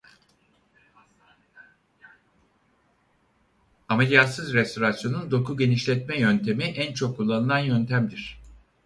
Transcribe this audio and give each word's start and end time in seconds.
Ameliyatsız 3.89 4.53
restorasyonun 4.53 5.31
doku 5.31 5.57
genişletme 5.57 6.19
yöntemi 6.19 6.63
en 6.63 6.93
çok 6.93 7.17
kullanılan 7.17 7.59
yöntemdir. 7.59 8.41